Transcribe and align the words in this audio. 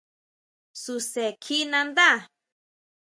Suse 0.81 1.25
kjí 1.43 1.57
nanda. 1.71 2.09